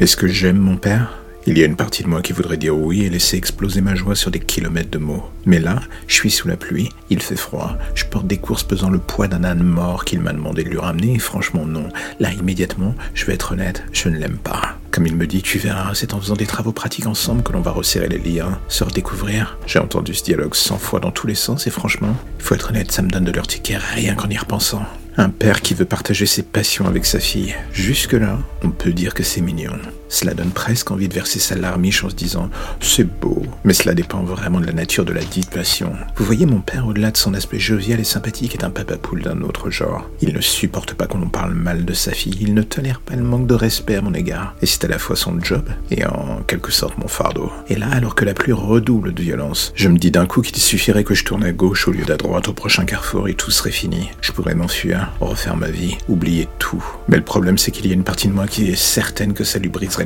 Est-ce 0.00 0.16
que 0.16 0.26
j'aime 0.26 0.58
mon 0.58 0.76
père? 0.76 1.18
Il 1.46 1.56
y 1.56 1.62
a 1.62 1.66
une 1.66 1.76
partie 1.76 2.02
de 2.02 2.08
moi 2.08 2.20
qui 2.20 2.32
voudrait 2.32 2.56
dire 2.56 2.76
oui 2.76 3.04
et 3.04 3.10
laisser 3.10 3.36
exploser 3.36 3.80
ma 3.80 3.94
joie 3.94 4.16
sur 4.16 4.32
des 4.32 4.40
kilomètres 4.40 4.90
de 4.90 4.98
mots. 4.98 5.22
Mais 5.46 5.60
là, 5.60 5.78
je 6.08 6.14
suis 6.14 6.32
sous 6.32 6.48
la 6.48 6.56
pluie, 6.56 6.88
il 7.10 7.22
fait 7.22 7.36
froid, 7.36 7.76
je 7.94 8.04
porte 8.04 8.26
des 8.26 8.38
courses 8.38 8.64
pesant 8.64 8.90
le 8.90 8.98
poids 8.98 9.28
d'un 9.28 9.44
âne 9.44 9.62
mort 9.62 10.04
qu'il 10.04 10.20
m'a 10.20 10.32
demandé 10.32 10.64
de 10.64 10.70
lui 10.70 10.78
ramener, 10.78 11.14
et 11.14 11.18
franchement 11.20 11.64
non. 11.64 11.88
Là, 12.18 12.32
immédiatement, 12.32 12.96
je 13.14 13.24
vais 13.24 13.34
être 13.34 13.52
honnête, 13.52 13.84
je 13.92 14.08
ne 14.08 14.18
l'aime 14.18 14.38
pas. 14.38 14.78
Comme 14.90 15.06
il 15.06 15.14
me 15.14 15.28
dit, 15.28 15.42
tu 15.42 15.58
verras, 15.58 15.94
c'est 15.94 16.12
en 16.12 16.20
faisant 16.20 16.34
des 16.34 16.46
travaux 16.46 16.72
pratiques 16.72 17.06
ensemble 17.06 17.44
que 17.44 17.52
l'on 17.52 17.60
va 17.60 17.70
resserrer 17.70 18.08
les 18.08 18.18
liens, 18.18 18.58
se 18.66 18.82
redécouvrir. 18.82 19.58
J'ai 19.66 19.78
entendu 19.78 20.12
ce 20.14 20.24
dialogue 20.24 20.56
cent 20.56 20.78
fois 20.78 20.98
dans 20.98 21.12
tous 21.12 21.28
les 21.28 21.36
sens 21.36 21.68
et 21.68 21.70
franchement, 21.70 22.16
il 22.40 22.44
faut 22.44 22.56
être 22.56 22.70
honnête, 22.70 22.90
ça 22.90 23.02
me 23.02 23.10
donne 23.10 23.24
de 23.24 23.32
l'urticaire 23.32 23.82
rien 23.94 24.16
qu'en 24.16 24.28
y 24.28 24.36
repensant. 24.36 24.82
Un 25.16 25.30
père 25.30 25.60
qui 25.60 25.74
veut 25.74 25.84
partager 25.84 26.26
ses 26.26 26.42
passions 26.42 26.86
avec 26.86 27.06
sa 27.06 27.20
fille. 27.20 27.54
Jusque-là, 27.72 28.38
on 28.64 28.70
peut 28.70 28.92
dire 28.92 29.14
que 29.14 29.22
c'est 29.22 29.40
mignon. 29.40 29.78
Cela 30.14 30.32
donne 30.32 30.52
presque 30.52 30.92
envie 30.92 31.08
de 31.08 31.14
verser 31.14 31.40
sa 31.40 31.56
larmiche 31.56 32.04
en 32.04 32.08
se 32.08 32.14
disant 32.14 32.48
c'est 32.78 33.02
beau, 33.02 33.42
mais 33.64 33.74
cela 33.74 33.94
dépend 33.94 34.22
vraiment 34.22 34.60
de 34.60 34.66
la 34.66 34.72
nature 34.72 35.04
de 35.04 35.12
la 35.12 35.24
dite 35.24 35.50
passion. 35.50 35.92
Vous 36.14 36.24
voyez, 36.24 36.46
mon 36.46 36.60
père, 36.60 36.86
au-delà 36.86 37.10
de 37.10 37.16
son 37.16 37.34
aspect 37.34 37.58
jovial 37.58 37.98
et 37.98 38.04
sympathique, 38.04 38.54
est 38.54 38.62
un 38.62 38.70
papa 38.70 38.96
poule 38.96 39.22
d'un 39.22 39.40
autre 39.40 39.70
genre. 39.70 40.08
Il 40.20 40.32
ne 40.32 40.40
supporte 40.40 40.94
pas 40.94 41.08
qu'on 41.08 41.20
en 41.22 41.28
parle 41.28 41.54
mal 41.54 41.84
de 41.84 41.92
sa 41.94 42.12
fille, 42.12 42.38
il 42.40 42.54
ne 42.54 42.62
tolère 42.62 43.00
pas 43.00 43.16
le 43.16 43.24
manque 43.24 43.48
de 43.48 43.54
respect 43.54 43.96
à 43.96 44.02
mon 44.02 44.14
égard. 44.14 44.54
Et 44.62 44.66
c'est 44.66 44.84
à 44.84 44.88
la 44.88 45.00
fois 45.00 45.16
son 45.16 45.40
job 45.40 45.68
et 45.90 46.06
en 46.06 46.42
quelque 46.46 46.70
sorte 46.70 46.96
mon 46.96 47.08
fardeau. 47.08 47.50
Et 47.68 47.74
là, 47.74 47.88
alors 47.90 48.14
que 48.14 48.24
la 48.24 48.34
pluie 48.34 48.52
redouble 48.52 49.14
de 49.14 49.22
violence, 49.22 49.72
je 49.74 49.88
me 49.88 49.98
dis 49.98 50.12
d'un 50.12 50.26
coup 50.26 50.42
qu'il 50.42 50.62
suffirait 50.62 51.02
que 51.02 51.14
je 51.14 51.24
tourne 51.24 51.42
à 51.42 51.50
gauche 51.50 51.88
au 51.88 51.90
lieu 51.90 52.04
d'à 52.04 52.16
droite 52.16 52.46
au 52.46 52.52
prochain 52.52 52.84
carrefour 52.84 53.26
et 53.26 53.34
tout 53.34 53.50
serait 53.50 53.72
fini. 53.72 54.10
Je 54.20 54.30
pourrais 54.30 54.54
m'enfuir 54.54 55.10
refaire 55.20 55.56
ma 55.56 55.70
vie, 55.70 55.98
oublier 56.08 56.46
tout. 56.60 56.84
Mais 57.08 57.16
le 57.16 57.24
problème, 57.24 57.58
c'est 57.58 57.72
qu'il 57.72 57.88
y 57.88 57.90
a 57.90 57.94
une 57.94 58.04
partie 58.04 58.28
de 58.28 58.32
moi 58.32 58.46
qui 58.46 58.70
est 58.70 58.76
certaine 58.76 59.34
que 59.34 59.42
ça 59.42 59.58
lui 59.58 59.68
briserait 59.68 60.03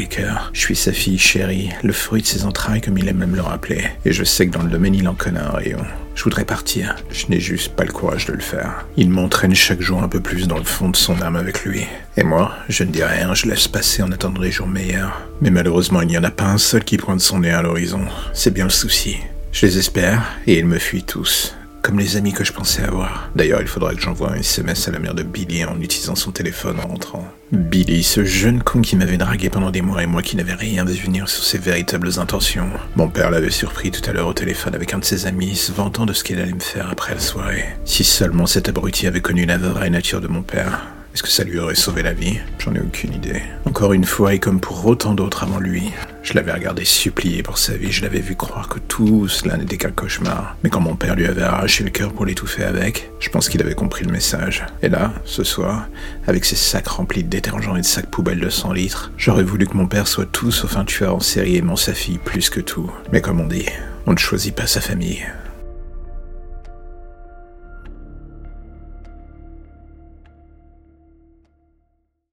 Je 0.53 0.61
suis 0.61 0.77
sa 0.77 0.93
fille 0.93 1.19
chérie, 1.19 1.71
le 1.83 1.93
fruit 1.93 2.23
de 2.23 2.27
ses 2.27 2.45
entrailles, 2.45 2.81
comme 2.81 2.99
il 2.99 3.09
aime 3.09 3.19
même 3.19 3.35
le 3.35 3.43
rappeler. 3.43 3.85
Et 4.05 4.13
je 4.13 4.23
sais 4.23 4.47
que 4.47 4.53
dans 4.53 4.63
le 4.63 4.71
domaine, 4.71 4.95
il 4.95 5.09
en 5.09 5.15
connaît 5.15 5.41
un 5.41 5.51
rayon. 5.51 5.81
Je 6.15 6.25
voudrais 6.25 6.45
partir, 6.45 6.97
je 7.11 7.27
n'ai 7.29 7.41
juste 7.41 7.75
pas 7.75 7.85
le 7.85 7.93
courage 7.93 8.27
de 8.27 8.33
le 8.33 8.41
faire. 8.41 8.87
Il 8.97 9.11
m'entraîne 9.11 9.55
chaque 9.55 9.81
jour 9.81 10.03
un 10.03 10.09
peu 10.09 10.21
plus 10.21 10.47
dans 10.49 10.59
le 10.59 10.65
fond 10.65 10.89
de 10.89 10.97
son 10.97 11.21
âme 11.23 11.37
avec 11.37 11.65
lui. 11.65 11.87
Et 12.17 12.23
moi, 12.23 12.55
je 12.69 12.85
ne 12.85 12.91
dis 12.91 13.05
rien, 13.05 13.35
je 13.35 13.47
laisse 13.47 13.69
passer 13.69 14.03
en 14.03 14.13
attendant 14.13 14.41
les 14.41 14.51
jours 14.51 14.67
meilleurs. 14.69 15.21
Mais 15.41 15.51
malheureusement, 15.51 16.03
il 16.03 16.09
n'y 16.09 16.19
en 16.19 16.25
a 16.25 16.31
pas 16.31 16.47
un 16.47 16.59
seul 16.59 16.85
qui 16.85 16.97
pointe 16.97 17.21
son 17.21 17.41
nez 17.41 17.51
à 17.51 17.63
l'horizon. 17.63 18.03
C'est 18.33 18.55
bien 18.55 18.65
le 18.65 18.71
souci. 18.71 19.17
Je 19.53 19.67
les 19.67 19.79
espère, 19.79 20.23
et 20.47 20.59
ils 20.59 20.67
me 20.67 20.79
fuient 20.79 21.05
tous 21.05 21.55
comme 21.83 21.99
les 21.99 22.17
amis 22.17 22.33
que 22.33 22.45
je 22.45 22.53
pensais 22.53 22.83
avoir. 22.83 23.31
D'ailleurs, 23.35 23.61
il 23.61 23.69
faudra 23.69 23.95
que 23.95 24.01
j'envoie 24.01 24.33
un 24.33 24.37
SMS 24.37 24.89
à 24.89 24.93
la 24.93 24.99
mère 24.99 25.15
de 25.15 25.23
Billy 25.23 25.65
en 25.65 25.81
utilisant 25.81 26.15
son 26.15 26.31
téléphone 26.31 26.79
en 26.81 26.89
rentrant. 26.89 27.27
Billy, 27.53 28.03
ce 28.03 28.25
jeune 28.25 28.63
con 28.63 28.83
qui 28.83 28.97
m'avait 28.97 29.17
dragué 29.17 29.49
pendant 29.49 29.71
des 29.71 29.81
mois 29.81 30.03
et 30.03 30.07
moi 30.07 30.23
qui 30.23 30.37
n'avais 30.37 30.55
rien 30.55 30.85
vu 30.85 30.95
venir 30.95 31.29
sur 31.29 31.45
ses 31.45 31.59
véritables 31.59 32.19
intentions. 32.19 32.69
Mon 32.97 33.09
père 33.09 33.31
l'avait 33.31 33.51
surpris 33.51 33.91
tout 33.91 34.09
à 34.09 34.13
l'heure 34.13 34.29
au 34.29 34.35
téléphone 34.35 34.75
avec 34.75 34.93
un 34.93 34.99
de 34.99 35.05
ses 35.05 35.27
amis, 35.27 35.57
se 35.57 35.73
vantant 35.73 36.07
de 36.07 36.13
ce 36.13 36.25
qu'il 36.25 36.39
allait 36.39 36.53
me 36.53 36.61
faire 36.61 36.91
après 36.91 37.15
la 37.15 37.21
soirée. 37.21 37.65
Si 37.85 38.05
seulement 38.05 38.47
cet 38.47 38.69
abruti 38.69 39.07
avait 39.07 39.21
connu 39.21 39.47
la 39.47 39.59
vraie 39.59 39.91
nature 39.91 40.21
de 40.21 40.29
mon 40.29 40.43
père. 40.43 40.87
Est-ce 41.19 41.25
que 41.25 41.31
ça 41.31 41.43
lui 41.43 41.59
aurait 41.59 41.75
sauvé 41.75 42.05
la 42.05 42.13
vie 42.13 42.39
J'en 42.61 42.77
ai 42.77 42.79
aucune 42.79 43.13
idée. 43.13 43.43
Encore 43.65 43.93
une 43.93 44.05
fois, 44.05 44.35
et 44.35 44.39
comme 44.39 44.61
pour 44.61 44.87
autant 44.87 45.17
d'autres 45.17 45.43
avant 45.43 45.59
lui, 45.59 45.91
je 46.23 46.35
l'avais 46.35 46.53
regardé 46.53 46.85
supplier 46.85 47.43
pour 47.43 47.59
sa 47.59 47.77
vie, 47.77 47.91
je 47.91 48.03
l'avais 48.03 48.21
vu 48.21 48.37
croire 48.37 48.69
que 48.69 48.79
tout 48.79 49.27
cela 49.27 49.57
n'était 49.57 49.79
qu'un 49.79 49.91
cauchemar. 49.91 50.57
Mais 50.63 50.71
quand 50.71 50.81
mon 50.81 50.95
père 50.95 51.17
lui 51.17 51.27
avait 51.27 51.43
arraché 51.43 51.83
le 51.83 51.91
cœur 51.91 52.13
pour 52.13 52.25
l'étouffer 52.25 52.63
avec, 52.63 53.11
je 53.19 53.31
pense 53.31 53.49
qu'il 53.49 53.61
avait 53.61 53.75
compris 53.75 54.05
le 54.05 54.13
message. 54.13 54.65
Et 54.81 54.89
là, 54.89 55.13
ce 55.25 55.43
soir, 55.43 55.89
avec 56.29 56.45
ses 56.45 56.55
sacs 56.55 56.87
remplis 56.87 57.25
de 57.25 57.29
détergents 57.29 57.75
et 57.75 57.81
de 57.81 57.85
sacs 57.85 58.13
poubelles 58.13 58.39
de 58.39 58.49
100 58.49 58.73
litres, 58.73 59.11
j'aurais 59.17 59.43
voulu 59.43 59.67
que 59.67 59.77
mon 59.77 59.89
père 59.89 60.07
soit 60.07 60.31
tout 60.31 60.53
sauf 60.53 60.77
un 60.77 60.85
tueur 60.85 61.17
en 61.17 61.21
série 61.21 61.57
aimant 61.57 61.75
sa 61.75 61.95
fille 61.95 62.19
plus 62.19 62.49
que 62.49 62.61
tout. 62.61 62.93
Mais 63.11 63.23
comme 63.23 63.41
on 63.41 63.49
dit, 63.49 63.67
on 64.07 64.13
ne 64.13 64.19
choisit 64.19 64.55
pas 64.55 64.69
sa 64.69 64.81
famille. 64.81 65.27